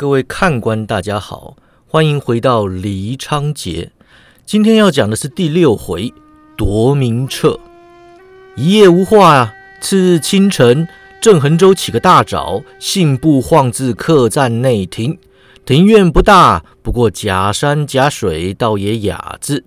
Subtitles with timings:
[0.00, 3.92] 各位看官，大家好，欢迎回到黎昌杰。
[4.46, 6.14] 今天要讲的是第六回
[6.56, 7.60] 夺明彻。
[8.56, 10.88] 一夜无话啊，次日清晨，
[11.20, 15.18] 郑恒州起个大早，信步晃至客栈内庭。
[15.66, 19.66] 庭院不大，不过假山假水，倒也雅致。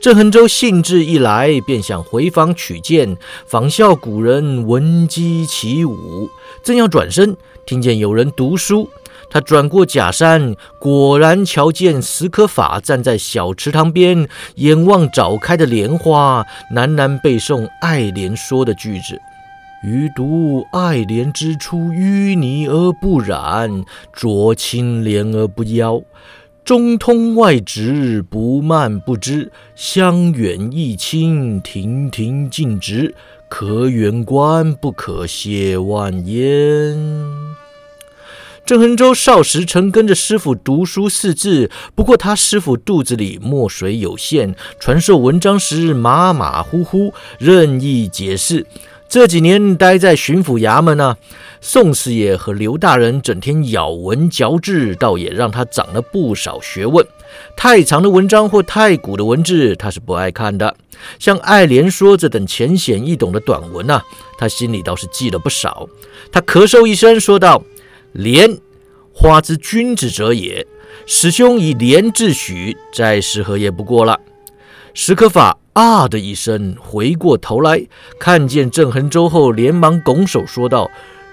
[0.00, 3.16] 郑恒州兴致一来，便想回房取剑，
[3.48, 6.30] 仿效古人闻鸡起舞。
[6.62, 7.36] 正要转身，
[7.66, 8.88] 听见有人读书。
[9.34, 19.20] 他转过假山，果然瞧见史可法站在小池塘边，眼望早开的莲花，喃喃背诵爱莲说的句子
[19.82, 26.00] ：“欲读爱莲之出，淤泥而不染，濯清涟而不妖。
[26.64, 33.12] 中通外直，不蔓不枝，香远益清，亭亭净植，
[33.48, 36.96] 可远观，不可亵玩焉。”
[38.66, 48.64] 郑恒洲少时曾跟着师傅读书识字，不过他师傅肚子里墨水有限，传授文章时马马虎虎，任意解释。
[49.06, 51.14] 这几年待在巡抚衙门呢，
[51.60, 57.06] 宋师爷和刘大人整天咬文嚼字，倒也让他长了不少学问。
[57.54, 60.74] 太长的文章或太古的文字，他是不爱看的。
[61.18, 64.02] 像《爱莲说》这等浅显易懂的短文啊，
[64.38, 65.86] 他心里倒是记了不少。
[66.32, 67.62] 他咳嗽一声，说道。
[68.14, 68.58] 廉，
[69.12, 70.64] 花之君子者也。
[71.04, 74.20] 师兄以廉自诩，再适合也不过了。
[74.94, 77.84] 史可法啊的一声，回过头来，
[78.20, 80.88] 看见郑恒洲后，连忙拱手说道：“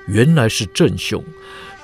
[0.10, 1.24] 原来是郑兄，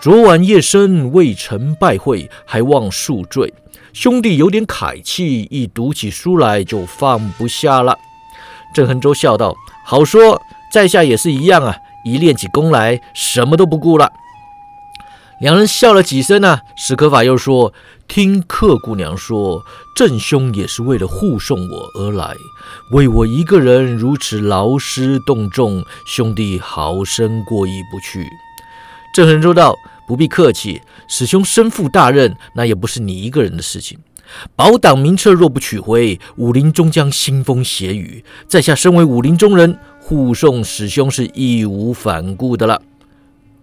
[0.02, 3.54] 昨晚夜深，未曾拜会，还望恕罪。
[3.94, 7.96] 兄弟有点凯气，一读起书来就放不下了。”
[8.74, 10.42] 郑恒洲笑道：“好说，
[10.74, 14.12] 在下也是一样啊，一练起功来，什么都不顾了。”
[15.40, 16.62] 两人笑了几声呢？
[16.76, 17.72] 史可法又说
[18.10, 19.64] ：“听客姑娘说，
[19.96, 22.36] 郑兄也是为了护送我而来，
[22.92, 28.28] 为我一个人如此劳师动众，兄弟好生过意不去。”
[29.14, 29.76] 郑恒州道
[30.08, 34.00] ：“不必客气，史兄身负大任，那也不是你一个人的事情。
[34.56, 38.26] 宝党名册若不取回，武林终将腥风血雨。
[38.48, 42.82] 在下身为武林中人，护送史兄是义无反顾的了。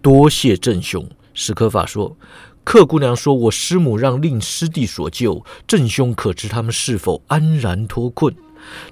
[0.01, 2.17] 多谢郑兄。”史可法说
[2.63, 8.33] ：“客姑娘说，我师母让令师弟所救，郑兄可知他们是否安然脱困？”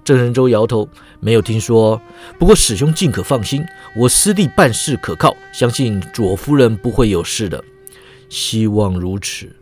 [0.03, 0.87] 郑仁洲摇头，
[1.19, 1.99] 没有听说。
[2.37, 3.65] 不过史兄尽可放心，
[3.97, 7.63] 我师弟办事可靠，相信左夫人不会有事的。
[8.29, 9.55] 希望如此。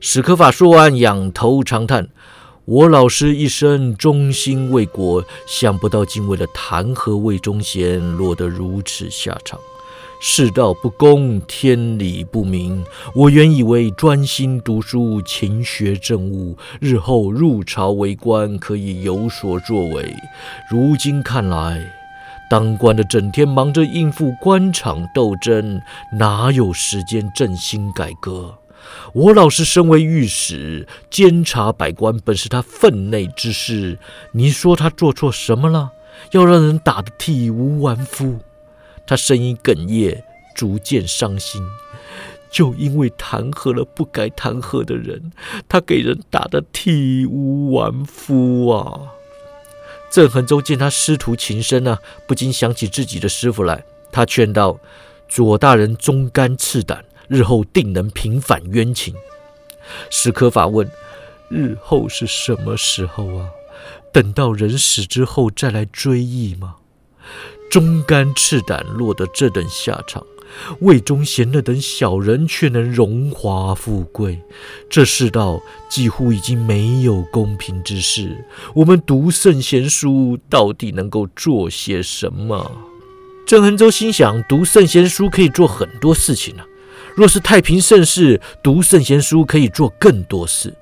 [0.00, 2.08] 史可法说完，仰头长叹
[2.66, 9.58] ：“我老师一生忠心为国，想不到竟为了弹劾魏忠贤，落得如此下场。”
[10.20, 12.82] 世道不公，天理不明。
[13.14, 20.14] 我原以为专心读书，勤学政务，日后入朝为官可以有所作为。
[20.70, 21.92] 如今看来，
[22.48, 25.80] 当官的整天忙着应付官场斗争，
[26.18, 28.58] 哪有时间振兴改革？
[29.12, 33.98] 我老师身为御史，监察百官，本是他分内之事。
[34.32, 35.90] 你说他做错什么了？
[36.32, 38.38] 要让人打得体无完肤？
[39.06, 40.22] 他声音哽咽，
[40.54, 41.62] 逐渐伤心。
[42.50, 45.32] 就因为弹劾了不该弹劾的人，
[45.68, 49.10] 他给人打得体无完肤啊！
[50.08, 51.98] 郑恒洲见他师徒情深啊，
[52.28, 53.84] 不禁想起自己的师傅来。
[54.12, 54.78] 他劝道
[55.28, 59.12] ：“左大人忠肝赤胆，日后定能平反冤情。”
[60.08, 60.88] 史可法问
[61.50, 63.48] ：“日后是什么时候啊？
[64.12, 66.76] 等到人死之后再来追忆吗？”
[67.74, 70.24] 忠肝赤胆落得这等下场，
[70.78, 74.40] 魏忠贤那等小人却能荣华富贵，
[74.88, 78.44] 这世道几乎已经没有公平之事。
[78.76, 82.70] 我们读圣贤书，到底能够做些什么？
[83.44, 86.64] 郑恒洲心想，读圣贤书可以做很多事情啊。
[87.16, 90.72] 若是太平盛世，读圣贤书可以做更多事。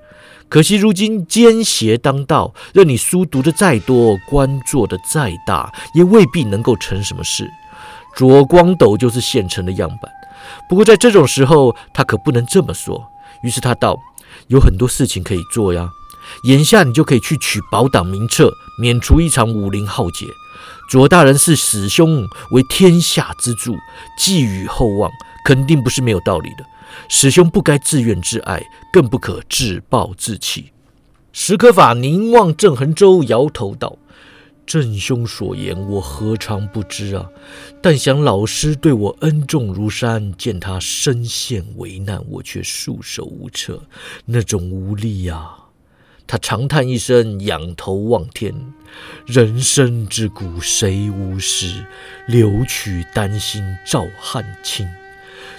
[0.53, 7.51] 可惜如今奸邪当道，任你书读的再多，官做的再大，也未必能够成什么事。
[8.15, 10.13] 左光斗就是现成的样板。
[10.69, 13.03] 不过在这种时候，他可不能这么说。
[13.43, 13.99] 于是他道
[14.49, 15.89] ：“有很多事情可以做呀。
[16.45, 20.27] 眼下你就可以去取保党名册，免除一场武林浩劫。
[20.91, 23.75] 左大人视史兄为天下之柱，
[24.19, 25.11] 寄予厚望，
[25.47, 26.67] 肯定不是没有道理的。”
[27.09, 28.63] 师兄不该自怨自艾，
[28.93, 30.73] 更不可自暴自弃。
[31.33, 33.97] 史可法凝望郑恒洲，摇头道
[34.67, 37.29] ：“郑兄所言，我何尝不知啊？
[37.81, 43.83] 但想老师对我恩重如山，见他身陷危难，我却束手无策，
[44.27, 45.51] 那种无力呀！
[46.27, 48.55] 他长叹一声，仰头望天：
[49.27, 51.85] 人生之苦，谁无识？
[52.27, 54.89] 留取丹心照汗青。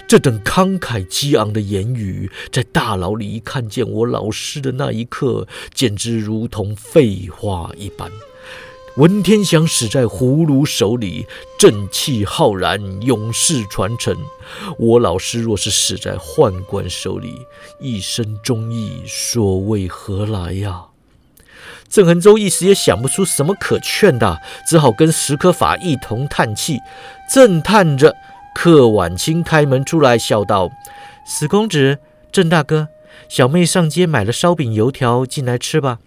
[0.06, 8.10] 这等慷慨激昂的言语，在大牢里看见我老师的那一刻，简直如同废话一般。
[8.96, 11.26] 文天祥死在葫芦手里，
[11.58, 14.14] 正气浩然，永世传承；
[14.78, 17.40] 我老师若是死在宦官手里，
[17.80, 20.84] 一生忠义，所谓何来呀？
[21.88, 26.78] 郑恒洲一时也想不出什么可劝的，只好跟石可法一同叹气。
[27.28, 28.14] 正叹着，
[28.54, 30.70] 柯晚清开门出来，笑道
[31.26, 31.98] ：“史公子，
[32.32, 32.88] 郑大哥，
[33.28, 35.98] 小妹上街买了烧饼油条，进来吃吧。”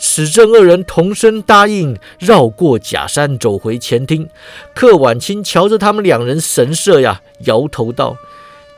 [0.00, 4.28] 史正二人同声答应，绕过假山走回前厅。
[4.72, 8.16] 柯晚清瞧着他们两人神色呀，摇头道：“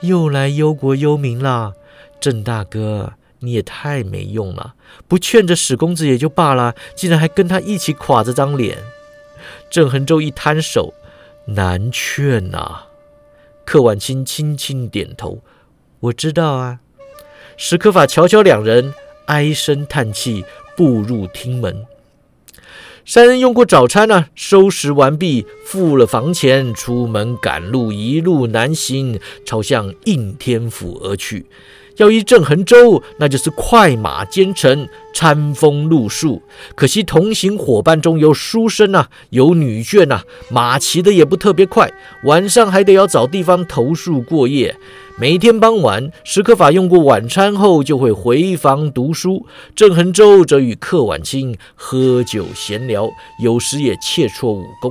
[0.01, 1.75] 又来忧国忧民啦，
[2.19, 4.75] 郑大哥，你也太没用了！
[5.07, 8.79] 不劝着史公子也就罢了，竟然还跟他一起垮着张脸。”
[9.69, 10.95] 郑恒洲一摊手
[11.55, 12.85] ：“难劝呐。”
[13.65, 15.43] 柯晚清轻轻点头
[16.01, 16.81] ：“我知道啊。”
[17.57, 18.95] 史可法瞧瞧两人，
[19.27, 20.45] 唉声叹气。
[20.77, 21.85] 步入厅门，
[23.05, 31.45] 三人用过早餐呢，收拾完毕，付了房钱，出门赶路，一路南行，朝向应天府而去。
[32.01, 36.41] 要一郑恒州，那就是快马兼程，餐风露宿。
[36.75, 41.93] 可惜同行伙伴中有书生啊，有女眷啊，马骑的也不特别快，
[42.25, 44.75] 晚上还得要找地方投宿过夜。
[45.19, 49.45] 每天傍晚，史可法用过晚餐后，就会回房读书。
[49.77, 53.11] 郑恒洲则与客晚清喝酒闲聊，
[53.43, 54.91] 有时也切磋武功。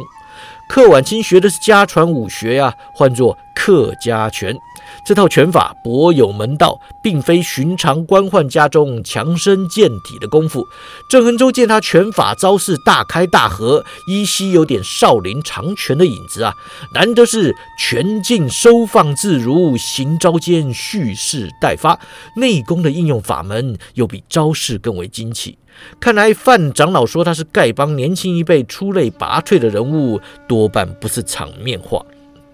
[0.70, 4.58] 客晚清学的是家传武学呀，唤作客家拳。
[5.06, 10.66] 这套拳法博有门道，并非寻常官宦家中强身健体的功夫。
[11.10, 16.56] 郑恒洲见他拳法招式大开大合，依稀有点少林长拳的影子啊，
[16.96, 22.00] 难得是拳劲收放自如，行招间蓄势待发。
[22.38, 25.58] 内功的应用法门又比招式更为精奇。
[26.00, 32.04] 看来范长老说他是丐帮年轻一辈出类拔萃的人物，多半不是场面话。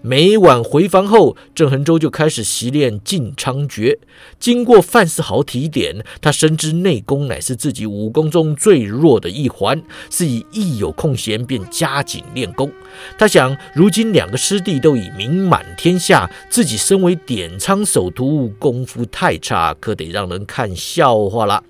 [0.08, 3.98] 每晚回房后，郑恒洲就开始习练进昌诀。
[4.38, 12.70] 经过范世豪提点，他深知内功乃是自己武功中最弱的一环，是以一有空闲便加紧练功。
[13.18, 21.64] 他想，如今两个师弟都已名满天下，自己身为点苍首徒，功夫太差，可得让人看笑话了。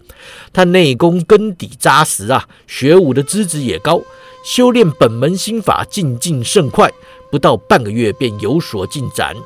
[0.53, 4.03] 他内功根底扎实啊，学武的资质也高，
[4.45, 6.93] 修炼本门心法进境甚快。
[7.37, 9.37] 不到半个月便有所进展。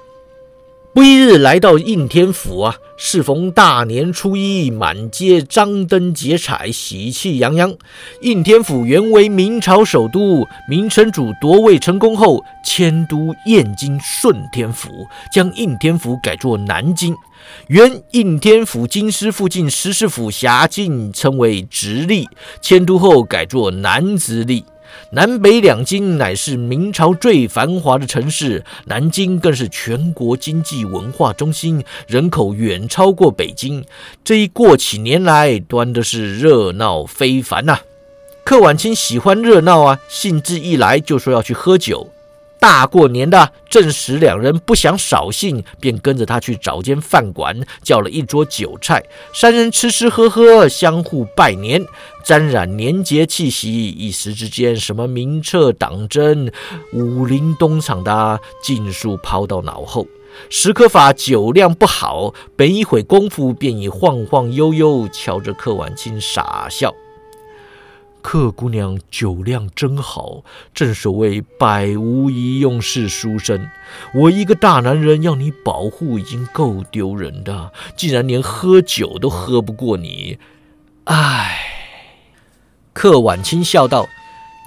[0.92, 7.74] 不一日来到应天府啊，适逢大年初一，满街张灯结彩，喜气洋洋。
[8.20, 14.88] 应天府原为明朝首都，明成祖夺位成功后，迁都燕京顺天府，
[15.32, 17.16] 将应天府改作南京。
[17.66, 22.28] 原应天府京师附近十市府辖境称为直隶，
[22.62, 24.64] 迁都后改作南直隶。
[25.12, 33.84] 南北两京乃是明朝最繁华的城市，南京更是全国经济文化中心，人口远超过北京。
[34.22, 37.80] 这一过起年来，端的是热闹非凡呐。
[38.44, 42.10] 柯晚清喜欢热闹啊，兴致一来就说要去喝酒。
[42.60, 49.02] 大过年的，正时两人不想扫兴，便跟着他去找间饭馆，叫了一桌酒菜。
[49.32, 51.82] 三人吃吃喝喝，相互拜年，
[52.22, 53.88] 沾染年节气息。
[53.88, 56.52] 一时之间，什么明册党争、
[56.92, 60.06] 武林东厂的，尽数抛到脑后。
[60.48, 66.94] 史可法酒量不好，没一会功夫，便已晃晃悠悠，瞧着柯晚清傻笑。
[68.22, 70.42] 客姑娘酒量真好，
[70.74, 73.68] 正所谓百无一用是书生。
[74.14, 80.38] 我一个大男人要你保护已经够丢人的，竟然连喝酒都喝不过你，
[81.04, 81.58] 唉。
[82.92, 84.06] 客晚清笑道：“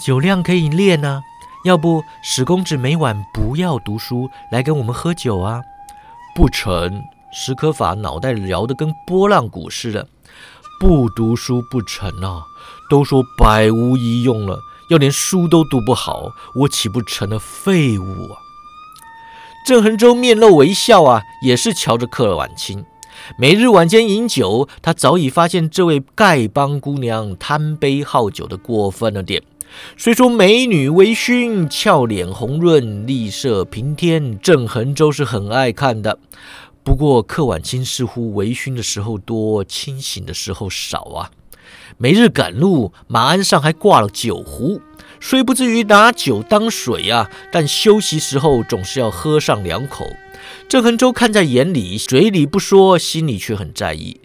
[0.03, 1.21] 酒量可以练呢，
[1.65, 5.61] 要不史公子每晚不要读书，来跟我们喝酒啊？”
[6.33, 10.07] 不成，史可法脑袋摇得跟拨浪鼓似的，
[10.83, 12.43] 不读书不成啊。
[12.89, 14.59] 都说百无一用了，
[14.89, 18.35] 要连书都读不好，我岂不成了废物啊？
[19.65, 22.83] 郑恒洲面露微笑啊，也是瞧着客晚清。
[23.39, 29.41] 每日晚间饮酒，他早已发现这位丐帮姑娘贪杯好酒的过分了点。
[29.97, 36.19] 虽说美女微醺，俏脸红润，丽色平添，郑恒洲是很爱看的。
[36.83, 41.31] 不过柯婉清似乎微醺的时候多，清醒的时候少啊。
[41.97, 44.81] 每日赶路，马鞍上还挂了酒壶，
[45.21, 50.05] 虽不至于拿酒当水啊，但休息时候总是要喝上两口。
[50.67, 54.19] 郑恒洲看在眼里，嘴里不说，心里却很在意。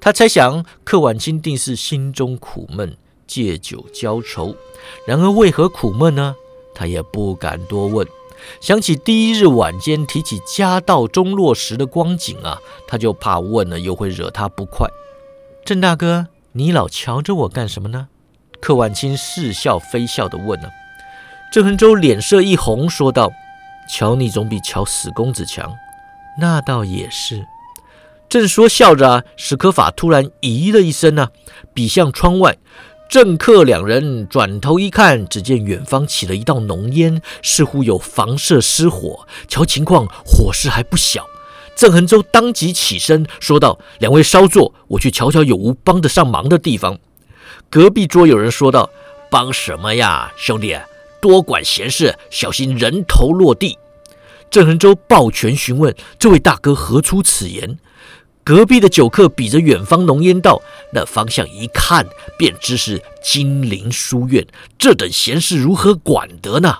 [0.00, 4.54] 他猜想柯婉清定是心中苦闷，借酒浇愁。
[5.06, 6.36] 然而为何苦闷呢？
[6.74, 8.06] 他也不敢多问。
[8.60, 14.88] 想起第一日晚间提起家道中落时的光景啊，他就怕问了又会惹他不快。
[15.64, 18.08] 郑大哥，你老瞧着我干什么呢？
[18.60, 20.70] 柯婉清似笑非笑地问了。
[21.52, 23.30] 郑恒洲脸色一红，说道
[23.88, 25.72] ：“瞧你总比瞧死公子强。”
[26.40, 27.46] 那倒也是。
[28.28, 31.28] 正说笑着，史可法突然咦了一声呢，
[31.72, 32.56] 比向窗外。
[33.08, 39.28] 政客两人转头一看，只见远方起了一道浓烟，似乎有房舍失火。
[39.46, 41.24] 瞧情况，火势还不小。
[41.76, 46.98] 郑恒洲当即起身说道：“两位稍坐，我去瞧瞧有无帮得上忙的地方。”
[47.70, 48.90] 隔壁桌有人说道
[49.30, 50.76] ：“帮什么呀，兄弟，
[51.20, 53.78] 多管闲事，小心人头落地。”
[54.50, 57.78] 郑恒洲抱拳询问：“这位大哥何出此言？”
[58.44, 60.60] 隔壁的酒客比着远方浓烟道
[60.92, 62.06] ：“那方向一看，
[62.38, 64.46] 便知是金陵书院。
[64.78, 66.76] 这等闲事如何管得呢？”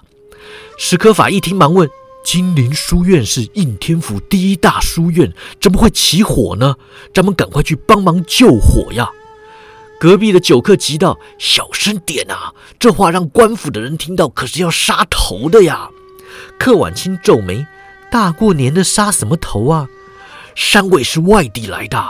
[0.79, 1.89] 史可法一听，忙问
[2.23, 6.77] ：“金陵书院是应天府第一大书院，怎么会起火呢？
[7.15, 9.09] 咱们赶快去帮忙救火呀！”
[9.99, 12.53] 隔壁的酒客急道：“小声点啊！
[12.79, 15.89] 这话让官府的人听到，可是要杀头的呀！”
[16.61, 17.65] 柯婉清皱眉
[18.13, 19.89] ：“大过年的杀什么头啊？”
[20.57, 22.03] 三位是外地来的，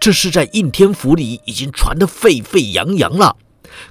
[0.00, 3.36] 这是在应天府里已经传得沸沸扬扬了。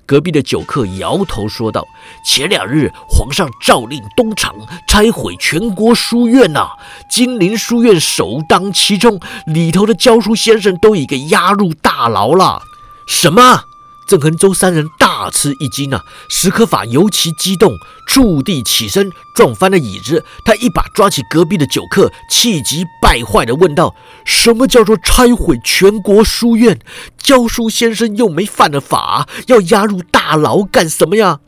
[0.06, 1.84] 隔壁的酒客摇头说道
[2.24, 4.53] ：“前两日皇上诏令东厂
[4.88, 6.70] 拆毁全国书院呐，
[7.10, 12.62] 金陵书院首当其冲，里头的教书先生都已给押入大牢了。”
[13.08, 13.63] 什么？
[14.12, 16.03] 郑恒洲三人大吃一惊啊！
[16.27, 17.72] 史可法尤其激动，
[18.06, 20.25] 触地起身，撞翻了椅子。
[20.44, 23.96] 他一把抓起隔壁的酒客，气急败坏地问道
[24.27, 26.77] ：“什么叫做拆毁全国书院？
[27.18, 31.39] 教书先生又没犯了法，要押入大牢干什么呀？”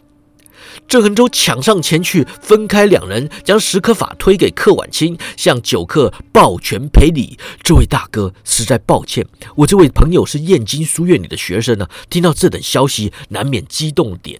[0.94, 14.40] 郑恒洲抢上前去，分开两人，将史可法推给柯婉清，向酒客抱拳赔礼：“这位大哥，实在抱歉，我这位朋友是燕京书院里的学生呢，听到这等消息，难免激动点。”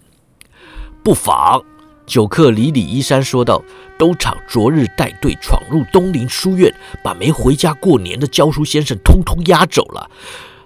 [1.02, 1.60] 不妨，
[2.06, 3.60] 酒客李李衣衫说道
[3.98, 10.08] ：“东厂昨日带队闯入东林书院，把没回家过年的教书先生通通押走了。”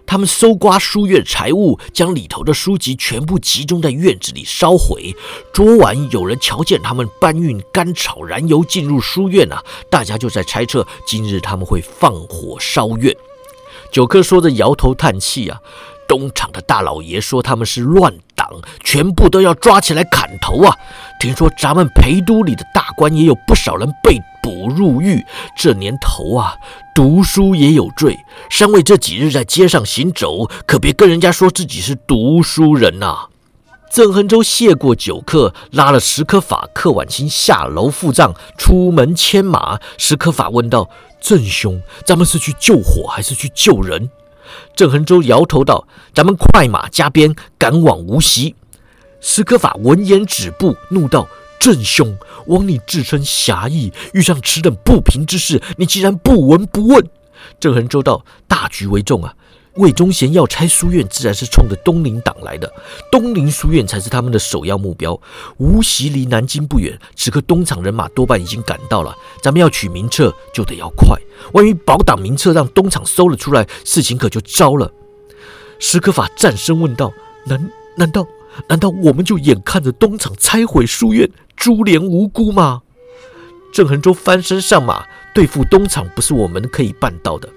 [0.08, 5.14] 他们搜刮书院财物，将里头的书籍全部集中在院子里烧毁。
[5.52, 13.14] 昨晚有人瞧见他们搬运干草燃油进入书院啊，大家就在猜测今日他们会放火烧院。
[13.92, 15.60] 九哥说着摇头叹气啊，
[16.08, 18.48] 东厂的大老爷说他们是乱党，
[18.82, 20.74] 全部都要抓起来砍头啊。
[21.20, 25.24] 听说咱们陪都里的大官也有不少人被捕入狱，
[25.56, 26.56] 这年头啊。
[26.92, 28.18] 读书也有罪，
[28.50, 33.26] 三位这几日在街上行走，可别跟人家说自己是读书人呐。
[33.88, 39.78] 郑恒洲谢过酒客，拉了石可法、克晚清下楼付账，出门牵马。
[39.96, 40.90] 石可法问道
[41.22, 44.10] ：“郑兄，咱们是去救火还是去救人？”
[44.74, 48.56] 郑恒洲摇头道：“咱们快马加鞭，赶往无锡。”
[49.22, 51.28] 石可法闻言止步，怒道。
[51.58, 57.04] 郑兄，枉你自称侠义，遇上此等不平之事，你竟然不闻不问。
[57.60, 59.34] 郑恒州道：“大局为重啊！
[59.74, 62.72] 魏忠贤要拆书院，自然是冲着东林党来的。
[63.12, 65.18] 东林书院才是他们的首要目标。
[65.58, 69.14] 无锡离南京不远，此刻东厂人马多半已经赶到了。
[69.40, 71.16] 咱们要取名册，就得要快。
[71.52, 74.90] 万一保党名册让东厂搜了出来，事情可就糟了。”
[75.78, 77.12] 史可法战声问道
[77.46, 78.26] ：“难难道
[78.68, 82.82] 难道我们就眼看着东厂拆毁书院？”株连无辜吗？
[83.72, 87.48] 郑恒洲翻身上马，对付东厂不是我们可以办到的。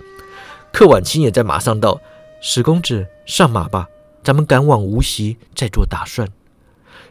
[0.74, 2.01] 柯婉清也在马上道
[2.41, 3.88] ：“史公子上马吧，
[4.24, 6.27] 咱们赶往无锡再做打算。”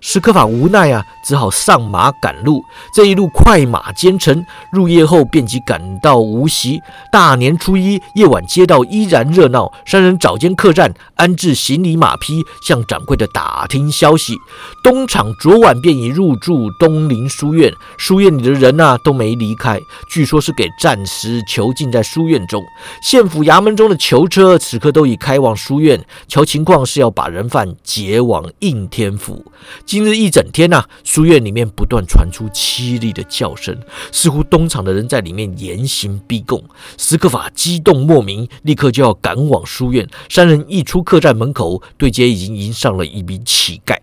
[0.01, 2.65] 史可法无奈啊，只好上马赶路。
[2.95, 6.81] 这一路快马兼程，入夜后便即赶到无锡。
[7.13, 9.71] 大年初一夜晚，街道依然热闹。
[9.87, 14.35] 三人找间客栈，安置行李马匹，向掌柜的打听消息。
[14.83, 19.79] 东厂昨晚便已入住东林书院，书院里的人呐都没离开，
[20.11, 22.63] 据说是给暂时囚禁在书院中。
[23.03, 29.45] 县府衙门中的囚车此刻都已开往书院，瞧情况是要把人犯劫往应天府。
[29.91, 33.77] 今日一整天呐，书院里面不断传出凄厉的叫声，
[34.13, 36.63] 似乎东厂的人在里面严刑逼供。
[36.97, 40.09] 史可法激动莫名，立刻就要赶往书院。
[40.29, 43.99] 三人一出客栈门口，对接已经迎上了一名乞丐。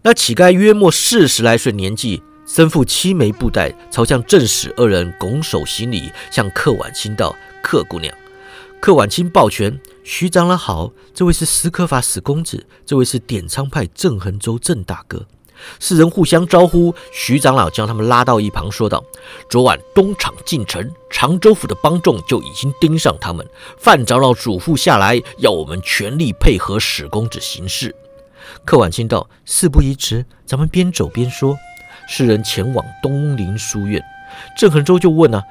[0.00, 8.10] 那乞丐约莫四十来岁年纪，身负七枚布袋，朝向正史二人拱手行礼，向客婉清道：“客姑娘。”
[8.80, 9.78] 客婉清抱拳
[10.10, 15.26] ：“徐长老好，这位是史可法史公子，这位是点苍派郑恒州郑大哥。”
[15.78, 19.04] 四人互相招呼，徐长老将他们拉到一旁，说道
[19.50, 23.46] ：“昨晚东厂进城，常州府的帮众就已经盯上他们。
[23.76, 27.94] 范长老嘱咐下来，要我们全力配合史公子行事。”
[28.64, 31.54] 客婉清道：“事不宜迟，咱们边走边说。”
[32.08, 34.02] 四人前往东林书院，
[34.56, 35.42] 郑恒州就问：“啊，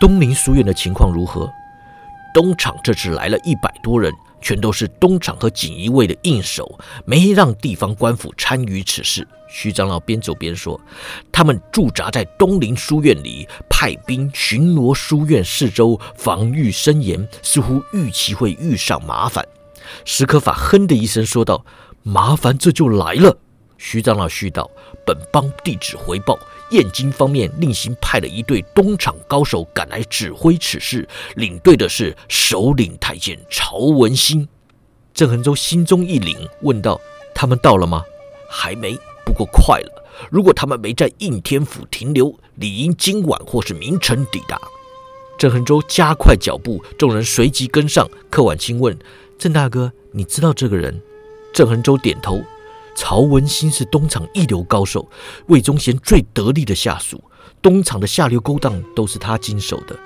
[0.00, 1.52] 东林书院的情况如何？”
[2.36, 4.12] 东厂这次来了一百多人，
[4.42, 9.26] 全都是东厂和锦衣卫的硬手，没让地方官府参与此事。
[9.48, 10.78] 徐长老边走边说
[11.32, 19.42] ：“他们驻扎在东林书院里，派兵巡逻书院四周，防御森严，似乎预期会遇上麻烦。”
[20.04, 21.64] 史可法哼的一声说道
[22.04, 23.34] ：“麻烦这就来了。”
[23.78, 24.70] 徐长老续道
[25.06, 26.38] ：“本帮弟子回报。”
[26.70, 34.48] 燕京方面另行派了一队东厂高手赶来指挥此事，领队的是首领太监曹文兴。
[35.14, 37.00] 郑恒洲心中一凛，问道
[37.34, 38.02] ：“他们到了吗
[38.50, 40.04] ？”“还没，不过快了。
[40.30, 44.60] 如果他们没在应天府停留，理应今晚或是明晨抵达。”
[45.38, 48.08] 郑恒洲加快脚步，众人随即跟上。
[48.30, 48.98] 柯婉清问
[49.38, 51.00] ：“郑大哥，你知道这个人？”
[51.52, 52.42] 郑恒洲点头。
[52.96, 55.08] 曹文兴是东厂一流高手，
[55.46, 57.22] 魏忠贤最得力的下属。
[57.62, 59.98] 东厂的下流勾当都是他经手的。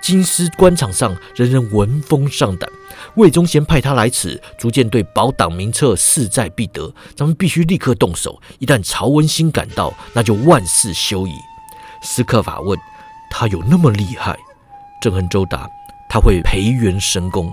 [0.00, 2.68] 京师官场上人人闻风丧胆，
[3.16, 6.92] 魏忠贤派他来此，逐渐对保党名册势在必得。
[7.14, 8.40] 咱们必须立刻动手。
[8.58, 11.32] 一旦曹文兴赶到，那就万事休矣。
[12.02, 12.78] 斯克法问
[13.30, 14.38] ：“他有那么厉害？”
[15.02, 15.68] 郑恒周答
[16.08, 17.52] ：“他会培元神功。”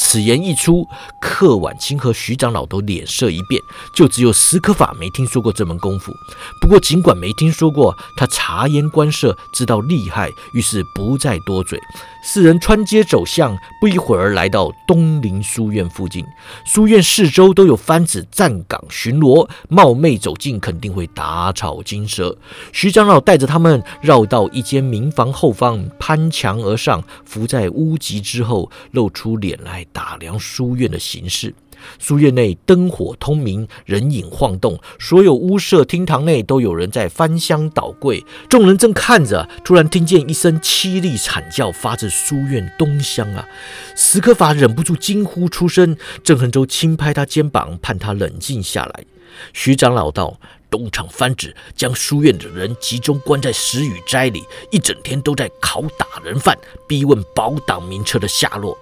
[0.00, 0.86] 此言一出，
[1.20, 3.60] 客婉清和徐长老都脸色一变，
[3.92, 6.12] 就只有史可法没听说过这门功夫。
[6.60, 11.80] 不过尽管没听说过，他察言观色，知道厉害，于是不再多嘴。
[12.22, 16.24] 四人穿街走巷，不一会儿来到东林书院附近。
[16.64, 22.38] 书院四周都有番子站岗巡逻，冒昧走近肯定会打草惊蛇。
[22.72, 31.54] 徐长老带着他们绕到一间民房后方，攀墙而上，伏在屋脊之后，露出脸来打量书院的形势。
[32.00, 38.24] 书院内灯火通明，人影晃动，所有屋舍、厅堂内都有人在翻箱倒柜。
[38.48, 43.46] 众人正看着，突然听见一声凄厉惨叫，发自书院东厢啊！
[43.94, 45.96] 史可法忍不住惊呼出声。
[46.24, 49.04] 郑恒洲轻拍他肩膀，盼他冷静下来。
[49.52, 58.76] 徐长老道：“东厂番子将书院的人集中关在石雨斋里，一整天都在拷打人犯，逼问保党名册的下落。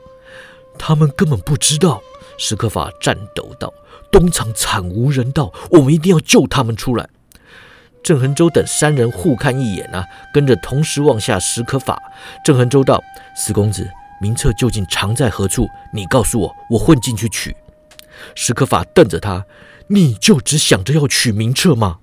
[0.79, 2.03] 他们根本不知道。”
[2.39, 3.73] 史可法颤抖道
[4.13, 7.09] ：“东厂惨无人道，我们一定要救他们出来。”
[8.05, 12.01] 郑恒洲等三人互看一眼啊，跟着同时望下史可法。
[12.45, 13.03] 郑恒洲道
[13.37, 13.89] ：“史公子，
[14.21, 15.67] 名册究竟藏在何处？
[15.93, 17.57] 你告诉我，我混进去取。”
[18.37, 19.45] 史可法瞪着他
[19.89, 21.99] ：“你就只想着要取名册吗？”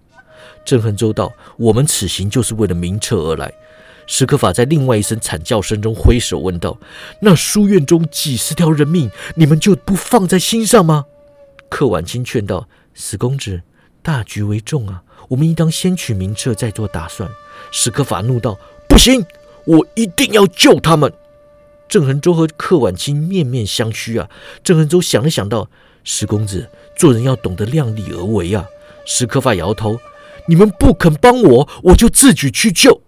[0.65, 3.53] 郑恒洲道：“我们此行就是为了名册而来。”
[4.05, 6.77] 史可法在另外一声惨叫声中挥手问道
[7.21, 11.05] ：“那书院中几十条人命，你们就不放在心上吗？”
[11.69, 13.61] 克婉清劝道：“史公子，
[14.01, 17.29] 大局为重啊，我们应当先取名册，再做打算。”
[17.71, 19.25] 史可法怒道：“不行，
[19.65, 21.11] 我一定要救他们！”
[21.87, 24.29] 郑恒洲和克婉清面面相觑啊。
[24.63, 25.69] 郑恒洲想了想道
[26.03, 28.65] ：“史公子，做人要懂得量力而为啊。”
[29.05, 29.99] 史可法摇头
[30.47, 33.01] ：“你们不肯帮我，我就自己去救。”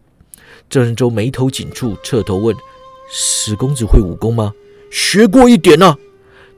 [0.76, 2.54] 郑仁洲眉头紧蹙，侧头问
[3.10, 4.54] ：“史公子会武功吗？
[4.92, 5.96] 学过一点呢。”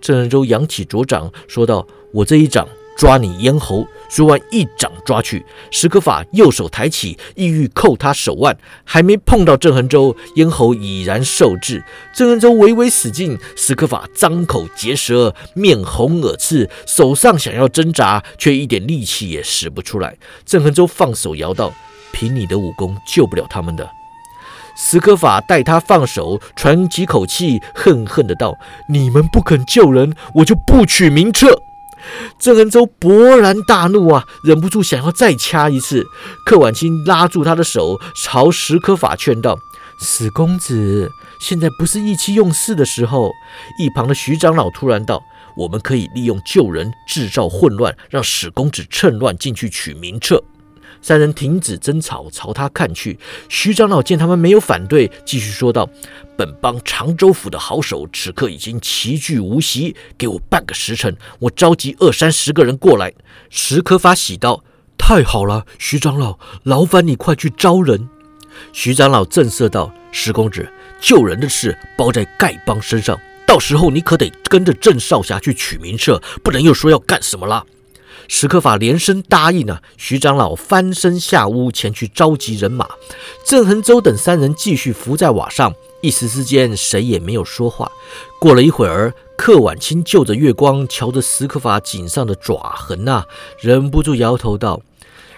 [0.01, 5.45] 郑仁洲扬起左掌，说道：“我这一掌抓你咽喉。”说完，一掌抓去。
[5.69, 11.83] 史可法右手抬起，意欲扣他手腕，还没碰到郑恒洲，咽喉已然受制。
[12.11, 20.17] 郑恒洲微微使劲，史可法张口结舌，面红耳赤，手上想要挣扎，却一点力气也使不出来。
[20.43, 21.71] 郑恒洲放手摇道
[22.11, 23.87] ：“凭你的武功，救不了他们的。”
[24.79, 28.53] 史可法待他放手，喘几口气，恨恨的道
[28.87, 31.63] ：“你们不肯救人，我就不取名册。”
[32.39, 36.05] 郑恩洲勃然大怒啊，忍不住想要再掐一次。
[36.45, 39.57] 柯婉清拉住他的手，朝史可法劝道
[39.99, 41.09] ：“史公子，
[41.41, 43.31] 现在不是意气用事的时候。”
[43.81, 45.23] 一旁的徐长老突然道
[45.57, 50.43] ：“我们可以利用救人制造混乱，让史公子趁乱进去取名册。
[51.07, 53.17] 三人停止争吵，朝他看去。
[53.47, 55.89] 徐长老见他们没有反对，继续说道
[56.35, 63.13] ：“本帮常州府的好手此刻已经齐聚无锡，给我半个时辰，我召集二三十个人过来。”
[63.49, 64.65] 石可法喜道
[64.99, 68.09] ：“太好了，徐长老，劳烦你快去招人。”
[68.73, 73.17] 徐长老正色道：“石公子，救人的事包在丐帮身上，
[73.47, 77.65] 到时候你可得跟着郑少侠去取名册，不能又说要干什么了。”
[78.27, 79.81] 史可法连声答应了。
[79.97, 82.87] 徐长老翻身下屋前去召集人马。
[83.45, 87.91] 郑恒洲等三人继续伏在瓦上，一时之间谁也没有说话。
[88.39, 93.23] 过了一会儿，柯晚清就着月光瞧着史可法颈上的爪痕呐，
[93.59, 94.81] 忍不住摇头道：“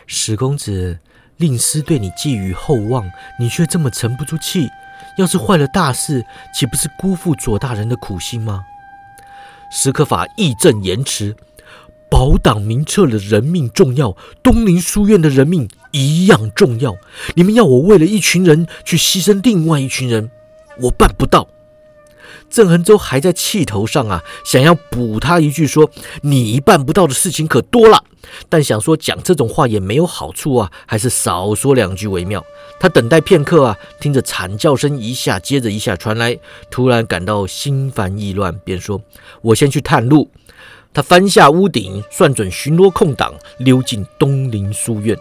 [0.07, 0.99] 史公子，
[1.37, 4.67] 令师对你寄予厚望，你却这么沉不住气。
[5.17, 8.63] 要是坏了大事，岂不是辜负左大人的苦心吗？”
[9.71, 11.35] 史可法义正言辞。
[12.09, 16.95] 保党名册的人命重要，东林书院的人命一样重要。
[17.35, 20.31] 你们要我为了一群人去牺牲另外一群人，
[20.81, 21.47] 我办不到。
[22.49, 25.91] 郑恒洲还在气头上啊，想要补他一句说
[26.23, 28.03] ：“你办不到的事情可多了。”
[28.49, 32.43] 但想说讲这种话也没有好处啊，还是少说两句为妙。
[32.79, 36.39] 他等待片刻啊，听着惨叫声一下接着一下传来，
[36.71, 38.99] 突然感到心烦意乱，便说
[39.41, 40.31] ：“我先去探路。”
[40.93, 45.17] 他翻下屋顶，算准巡逻空档，溜进东林书院。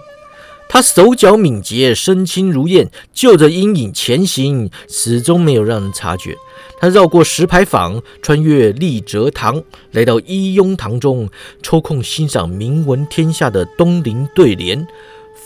[0.71, 6.37] 他手脚敏捷，身轻如燕，就着阴影前行，始终没有让人察觉。
[6.79, 11.31] 他绕过石牌坊，穿越立哲堂，来到一庸堂中，
[11.63, 14.87] 抽空欣赏名闻天下的东林对联：“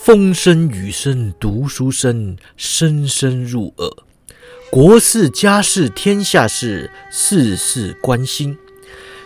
[0.03, 3.91] 风声雨声读书声，声声入耳。
[4.71, 8.59] 国事家事天下事，事事关心。”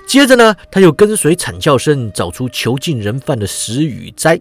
[0.06, 4.40] 接着呢，他又跟随惨叫声找出囚禁人犯的石雨斋。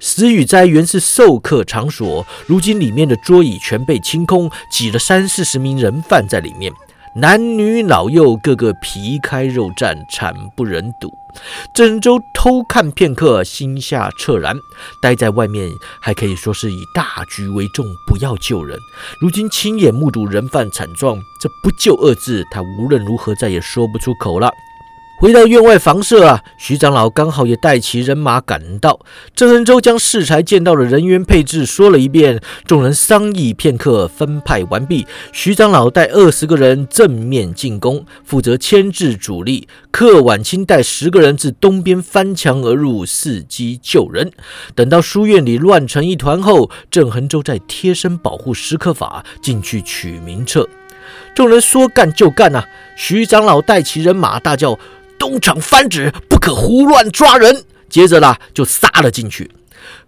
[0.00, 6.72] 石雨斋原是授课场所，如今里面的桌椅全被清空，挤了三四十名人犯在里面，
[7.14, 11.16] 男女老幼个个皮开肉绽，惨不忍睹。
[11.74, 14.56] 郑州偷看片刻，心下恻然。
[15.00, 18.76] 待在外面还可以说是以大局为重，不要救人。
[19.20, 24.52] 如今亲眼目睹人犯惨状，这不救二字，他无论如何再也说不出口了。
[25.24, 29.00] 回到院外房舍啊，徐长老刚好也带齐人马赶到。
[29.34, 35.06] 郑恩洲将适才见到的人员配置说了一遍，众人商议片刻，分派完毕。
[35.32, 44.30] 徐长老带二十个人正面进攻，负责牵制主力；克晚清带十个人自东边翻墙而入，伺机救人。
[44.74, 50.68] 等到书院里乱成一团后，郑恒洲再贴身保护石刻法进去取名册。
[51.34, 52.68] 众人说干就干啊！
[52.94, 54.78] 徐长老带齐人马，大叫。
[55.24, 57.64] 东厂翻指，不可胡乱抓人。
[57.88, 59.50] 接着呢，就杀了进去。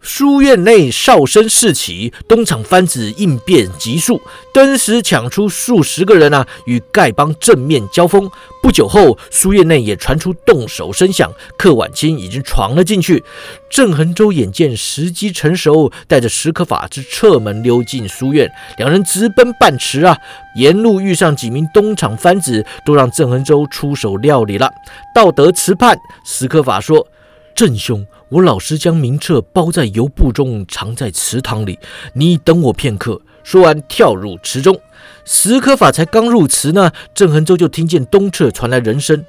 [0.01, 4.21] 书院内哨声四起，东厂番子应变急速，
[4.53, 8.31] 登时抢出数十个人啊，与丐帮正面交锋。
[8.63, 13.23] 不久后，书院内也传出动手声响，柯晚清已经闯了进去。
[13.71, 20.17] 郑恒洲眼见时机成熟，带着石可法之侧门溜进书院，两人直奔半池啊。
[20.57, 24.73] 沿路遇上几名东厂番子，都让郑恒洲出手料理了。
[25.15, 27.07] 道德池畔，石可法说
[27.55, 31.79] ：“郑兄。”我老师将名册包在油布中，藏在池塘里。
[32.15, 33.21] 你等我片刻。
[33.45, 34.81] 说完，跳入池中。
[35.25, 39.25] 石可法才刚入池呢，郑恒洲就听见东侧传来人声：“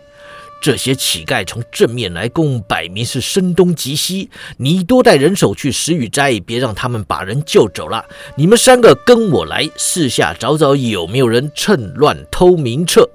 [0.60, 4.32] 这些乞丐从正面来攻，摆明是声东击西。
[4.58, 8.04] 你多带人手去石雨斋，别让他们把人救走了。
[8.36, 13.08] 你们三个跟我来，四下找找有没有人趁乱偷名册。”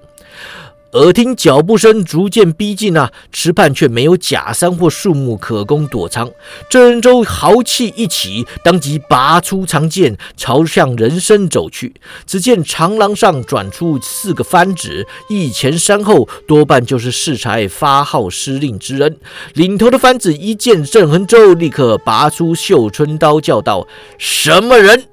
[0.93, 6.31] 耳听脚步声逐渐逼近啊，池畔却没有假山或树木可供躲藏。
[6.69, 11.95] 郑仁洲豪气一起，当即拔出长剑，朝向人身走去。
[12.27, 19.17] 只见长廊上转出四个番子，一前三后，多半就是适才发号施令之人。
[19.55, 25.05] 领头的番子一见郑恒洲，立刻拔出绣春刀，叫道：“什么人？”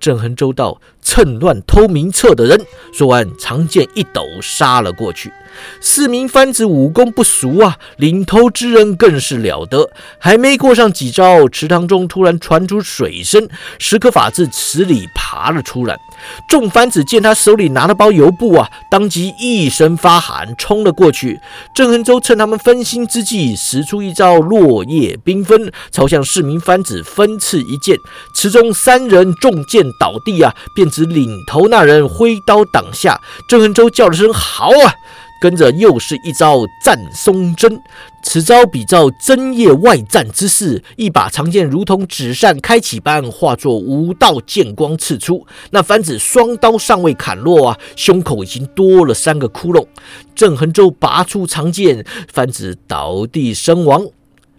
[0.00, 0.80] 郑恒洲道。
[1.08, 2.60] 趁乱偷名册的人，
[2.92, 5.32] 说完，长剑一抖，杀了过去。
[5.80, 9.90] 四名番子武功不俗啊，领头之人更是了得。
[10.18, 15.98] 还没过上几招，池塘中突然传出水声，石可法自池里爬了出来。
[16.46, 21.40] 众番子见他手里拿了包油布啊，当即一声发喊，冲了过去。
[21.74, 27.96] 郑恒洲趁他们分心之际，使出一招落叶缤纷，朝向四名番子分刺一剑。
[28.34, 30.88] 池中三人中箭倒地啊，便。
[31.06, 34.94] 领头那人挥刀挡下，郑恒洲叫了声“好啊”，
[35.40, 37.80] 跟着又是一招战松针，
[38.22, 45.46] 此招比照针叶外战之势，一把长剑如同纸扇开启般，化作五道剑光刺出。
[45.70, 49.86] 那番子双刀尚未砍落啊，胸口已经多了三个窟窿。
[50.34, 54.06] 郑恒洲拔出长剑，番子倒地身亡。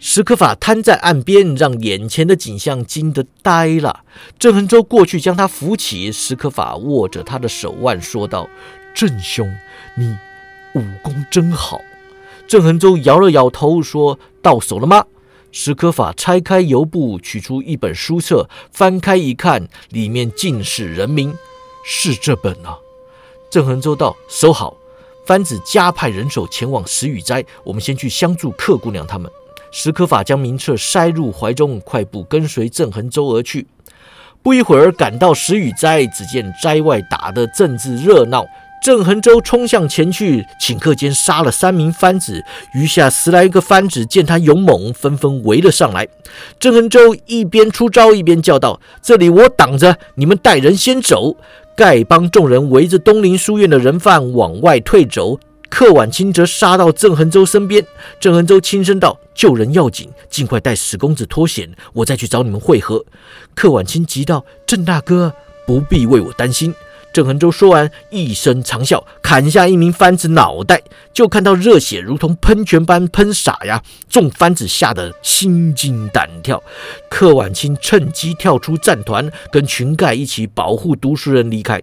[0.02, 4.00] 史可法瘫在岸边，让眼前的景象惊得呆了。
[4.38, 8.48] 郑恒洲过去将他扶起，史可法握着他的手腕说道
[8.94, 9.46] ：“郑兄，
[9.96, 10.16] 你。”
[10.74, 11.80] 武功真好，
[12.48, 15.04] 郑恒洲摇了摇头，说到手了吗？
[15.52, 21.34] 史可法拆开油布，取出一本书册，翻开一看，里面尽是人名，
[21.84, 22.78] 是这本啊。
[23.50, 24.78] 郑恒洲道：“收好。”
[25.26, 29.30] 番子加派人手前往石雨斋，我们先去相助客姑娘他们。
[29.70, 33.66] 史可法将名册塞入怀中，快步跟随郑恒洲而去。
[34.42, 38.44] 不一会儿，赶到石雨斋，只见斋外打得正自热闹。
[38.82, 42.42] 郑恒洲冲向前去，顷刻间杀了三名番子，
[42.74, 46.08] 余下十来个番子见他勇猛，纷纷围了上来。
[46.58, 51.36] 郑恒洲一边出招，一边叫道：“这里我挡着，你们带人先走。”
[51.76, 55.38] 丐帮众人围着东林书院的人犯往外退走，
[55.70, 57.86] 柯晚清则杀到郑恒洲身边。
[58.18, 63.02] 郑恒洲轻声道：“救人要紧，尽快带史公子脱险，我再去找你们会合。”
[63.54, 65.32] 柯晚清急道：“郑大哥，
[65.66, 66.74] 不必为我担心。”
[67.12, 70.80] 郑恒洲说完，一声长啸，砍下一名番子脑袋，
[71.12, 73.82] 就看到热血如同喷泉般喷洒呀！
[74.08, 76.62] 众番子吓得心惊胆跳。
[77.08, 81.82] 柯晚清趁机跳出战团，跟群丐一起保护读书人离开。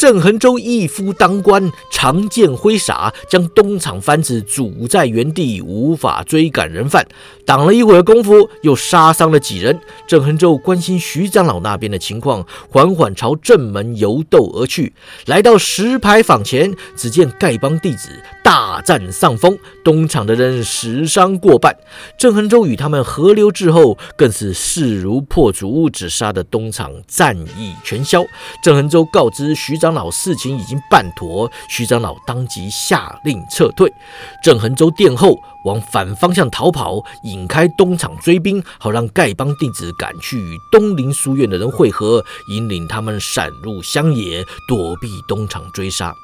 [0.00, 7.06] 郑恒洲一夫当关，长剑挥洒，将东厂番子阻在原地，无法追赶人犯。
[7.44, 9.78] 挡了一会儿功夫，又杀伤了几人。
[10.06, 14.94] 郑恒洲关心徐长老那边的情况，缓缓朝正门游斗而去。
[15.26, 18.08] 来到石牌坊前，只见丐帮弟子
[18.42, 21.76] 大占上风，东厂的人死伤过半。
[22.18, 28.24] 郑恒洲与他们合流之后，更是势如破竹，只杀得东厂战意全消。
[28.62, 29.89] 郑恒洲告知徐长。
[29.90, 33.92] 长老事情已经办妥，徐长老当即下令撤退。
[34.40, 46.14] 郑恒州殿后往反方向逃跑，引开东厂追兵，好让丐帮弟子赶去与东林书院的人会合，引领他们闪入乡野，躲避东厂追杀。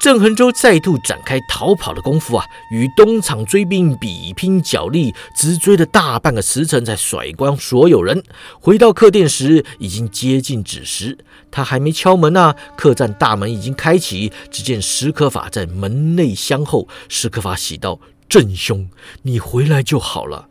[0.00, 8.22] 郑恒洲再度展开逃跑的功夫啊，与东厂追兵比拼脚力，直追了大半个时辰，才甩光所有人。
[8.60, 11.16] 回到客店时，已经接近子时。
[11.50, 14.30] 他还没敲门呢，客栈大门已经开启。
[14.50, 16.86] 只见石可法在门内相候。
[17.08, 18.90] 石可法喜道：“郑兄，
[19.22, 20.48] 你回来就好了。”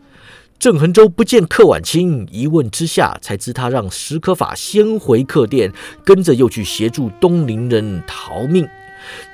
[0.57, 5.71] 郑恒洲不见客晚清，一问之下才知他让石可法先回客店，
[6.03, 8.67] 跟着又去协助东林人逃命。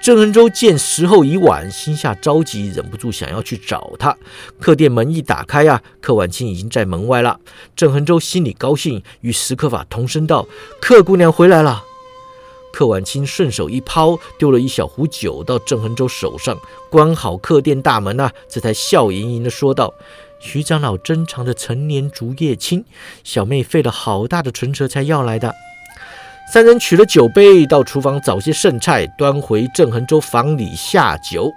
[0.01, 4.15] 郑恒洲见时候已晚，心下着急，忍不住想要去找他。
[4.59, 7.39] 客店门一打开啊，柯婉清已经在门外了。
[7.75, 10.47] 郑恒洲心里高兴，与石可法同声道
[10.81, 11.83] ：“客姑娘回来了。”
[12.71, 16.57] 柯婉清顺手一抛，丢了一小壶酒到郑恒洲手上，
[16.89, 19.93] 关好客店大门啊，这才笑盈盈的说道
[20.39, 22.85] ：“徐长老珍藏的陈年竹叶青，
[23.23, 25.53] 小妹费了好大的唇舌才要来的。”
[26.51, 31.53] 三人取了酒杯，到厨房找些剩菜，端回郑恒洲房里下酒。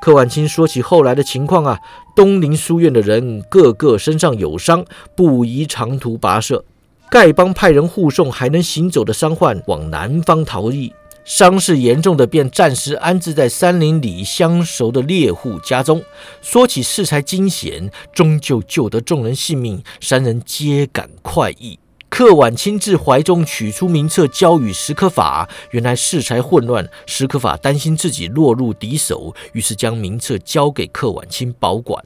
[0.00, 1.80] 柯婉清说起后来的情况啊，
[2.14, 4.84] 东林书院的人个个身上有伤，
[5.16, 6.64] 不宜长途跋涉。
[7.10, 10.92] 丐帮派人护送还能行走的伤患往南方逃逸，
[11.24, 16.00] 伤势严重的便暂时安置在山林里相熟的猎户家中。
[16.40, 21.80] 说起事才惊险，终究救得众人性命，三人皆感快意。
[22.08, 25.48] 客晚亲自怀中取出名册，交与石可法。
[25.72, 32.02] 原来事才混乱，石可法担心自己落入敌手，于是将名册交给客晚清保管。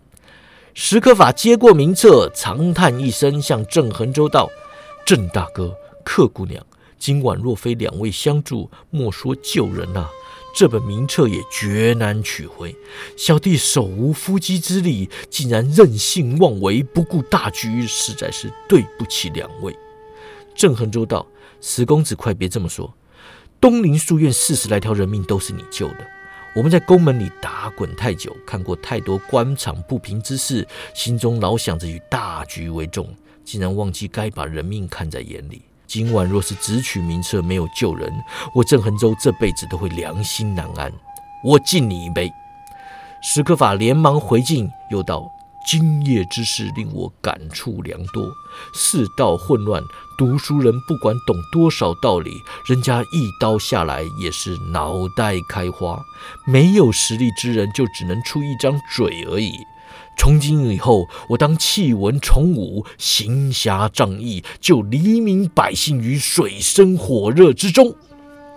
[0.74, 4.48] 石可法接过名册，长叹一声，向郑恒洲道
[5.04, 6.64] ：“郑大哥，客姑娘，
[6.98, 10.08] 今晚若非两位相助，莫说救人啊，
[10.56, 12.74] 这本名册也绝难取回。
[13.16, 19.76] 小弟手无缚鸡之力，竟然任性妄为，不顾大局，实在是对不起两位。”
[20.54, 21.26] 郑恒洲道
[21.60, 22.92] ：“石公子，快别这么说。
[23.60, 26.06] 东林书院四十来条人命都是你救的。
[26.56, 33.08] 我们在宫门里打滚太久，看过太多官场不平之事，心中老想着以大局为重，
[33.44, 35.62] 竟然忘记该把人命看在眼里。
[35.86, 38.12] 今晚若是只取名册，没有救人，
[38.54, 40.92] 我郑恒洲这辈子都会良心难安。
[41.44, 42.32] 我敬你一杯。”
[43.22, 45.30] 石可法连忙回敬，又道
[45.66, 48.32] ：“今夜之事令我感触良多。
[48.72, 49.82] 世道混乱，
[50.16, 56.02] 读书人不管懂多少道理，人家一刀下来也是脑袋开花。
[56.46, 59.52] 没有实力之人，就只能出一张嘴而已。
[60.18, 67.94] 从今以后，我当弃文从武，行侠仗义，救黎民百姓于水深火热之中。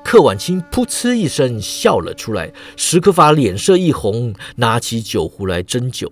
[0.03, 6.11] 柯晚清噗嗤一声笑了出来，史可法脸色一红，拿起酒壶来斟酒。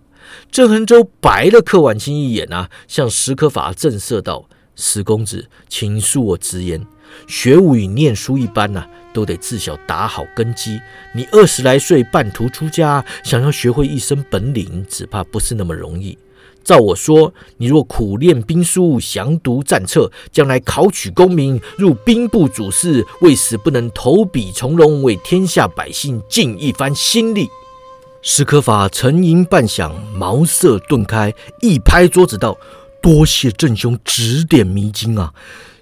[0.52, 6.86] 郑恒洲白了柯婉清一眼啊，向史可法正色道：“史公子，请恕我直言，
[7.28, 10.80] 学武与念书一般呐。”都得自小打好根基。
[11.14, 16.18] 你二十来岁半途出家，想要学会一身本领，只怕不是那么容易。
[16.64, 27.50] 照我说，你若苦练兵书，详读战策，将来考取功名，入兵部主事，为死不能投笔从戎，为天下百姓尽一番心力。
[28.24, 32.56] 史可法沉吟半晌，茅塞顿开，一拍桌子道
[33.02, 35.34] ：“多谢郑兄指点迷津啊！”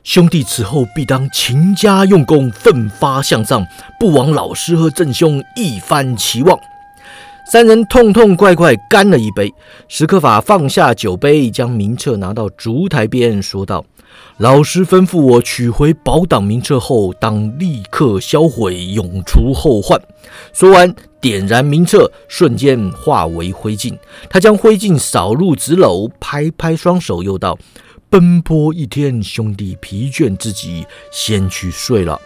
[0.05, 3.65] 兄弟此后必当勤加用功，奋发向上，
[3.99, 6.57] 不枉老师和郑兄一番期望。
[7.51, 9.53] 三人痛痛快快干了一杯。
[9.89, 13.83] 史可法放下酒杯，将名册拿到烛台边，说道
[14.39, 20.01] ：“老师吩咐我取回宝档名册后，当立刻销毁，永除后患。”
[20.53, 23.97] 说完，点燃名册，瞬间化为灰烬。
[24.29, 27.59] 他将灰烬扫入纸篓，拍拍双手，又道。
[28.09, 32.17] 奔波一天，兄弟疲倦至极，先去睡了。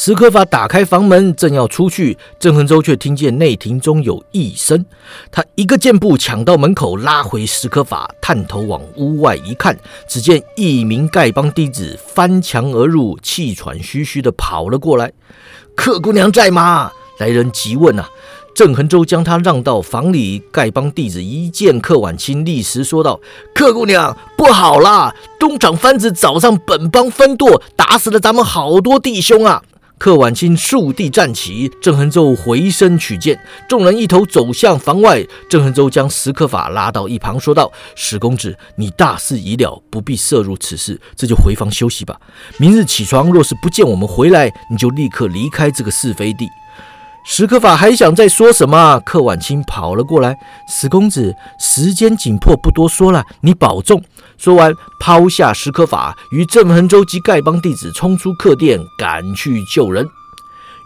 [0.00, 4.86] 史可法打开房门，正要出去，郑恒洲却听见内庭中有异声。
[5.28, 9.76] 他一个箭步抢到门口，拉回史可法，探头往屋外一看，
[10.08, 15.12] 只见一名丐帮弟子翻墙而入，气喘吁吁地跑了过来。
[15.74, 16.92] 客姑娘在吗？
[17.18, 18.08] 来人急问啊！
[18.54, 23.18] 郑恒洲将他让到房里，丐帮弟子一见客婉清，立时说道
[23.52, 25.12] ：“客姑娘，不好啦！
[25.40, 29.60] 东厂番子早上本帮分舵，打死了咱们好多弟兄啊！”
[29.98, 35.26] 柯婉清竖地站起，郑恒洲回身取剑，众人一头走向房外。
[35.50, 42.20] 郑恒洲将石可法拉到一旁，说道：“史公子，你大事已了，不必涉入此事，这就回房休息吧。
[42.58, 46.48] 明日起床，若是不见我们回来，你就立刻离开这个是非地。”
[47.30, 50.34] 史可法还想再说什么，柯晚清跑了过来。
[50.66, 54.02] 史公子，时间紧迫，不多说了，你保重。
[54.38, 60.08] 说完，抛下史可法，与郑恒洲及丐帮弟子冲出客店，赶去救人。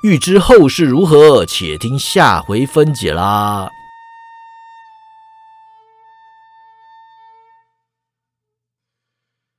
[0.03, 3.69] 欲知后事如何，且听下回分解啦。